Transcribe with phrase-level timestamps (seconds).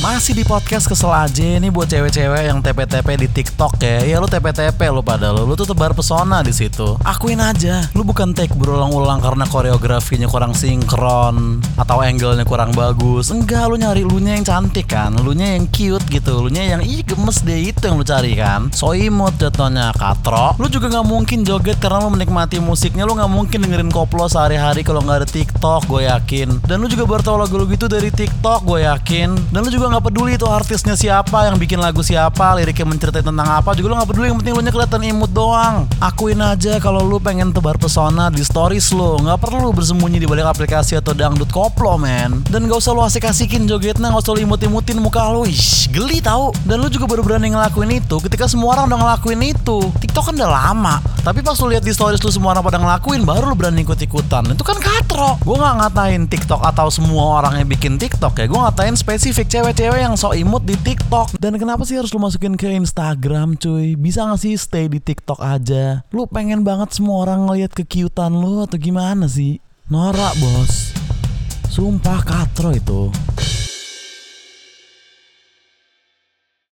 [0.00, 4.00] Masih di podcast kesel aja nih buat cewek-cewek yang TP-TP di TikTok ya.
[4.00, 6.96] Ya lu TP-TP lu pada lu, lu tuh tebar pesona di situ.
[7.04, 13.28] Akuin aja, lu bukan take berulang-ulang karena koreografinya kurang sinkron atau angle-nya kurang bagus.
[13.28, 16.64] Enggak, lu nyari lu nya yang cantik kan, lu nya yang cute gitu, lu nya
[16.64, 18.72] yang ih gemes deh itu yang lu cari kan.
[18.72, 20.56] So imut jatuhnya katro.
[20.56, 24.80] Lu juga nggak mungkin joget karena lu menikmati musiknya, lu nggak mungkin dengerin koplo sehari-hari
[24.80, 26.64] kalau nggak ada TikTok, gue yakin.
[26.64, 29.52] Dan lu juga baru tahu lagu lu gitu dari TikTok, gue yakin.
[29.52, 33.48] Dan lu juga nggak peduli itu artisnya siapa, yang bikin lagu siapa, liriknya menceritain tentang
[33.50, 34.26] apa, juga lu nggak peduli.
[34.30, 35.90] Yang penting nya kelihatan imut doang.
[35.98, 40.46] Akuin aja kalau lu pengen tebar pesona di stories lu, nggak perlu bersembunyi di balik
[40.46, 42.46] aplikasi atau dangdut koplo men.
[42.46, 46.54] Dan gak usah lu asik-asikin jogetnya, gak usah lu imut-imutin muka lu, Ish, geli tau.
[46.62, 49.78] Dan lu juga baru berani ngelakuin itu ketika semua orang udah ngelakuin itu.
[49.98, 53.28] TikTok kan udah lama, tapi pas lu lihat di stories lu semua orang pada ngelakuin,
[53.28, 54.56] baru lu berani ikut-ikutan.
[54.56, 55.36] Itu kan katro.
[55.44, 58.46] Gue nggak ngatain TikTok atau semua orang yang bikin TikTok ya.
[58.48, 61.36] Gue ngatain spesifik cewek-cewek yang sok imut di TikTok.
[61.36, 64.00] Dan kenapa sih harus lu masukin ke Instagram cuy?
[64.00, 66.00] Bisa gak sih stay di TikTok aja?
[66.08, 69.60] Lu pengen banget semua orang ngeliat kekiutan lu atau gimana sih?
[69.92, 70.96] Norak bos.
[71.68, 73.12] Sumpah katro itu.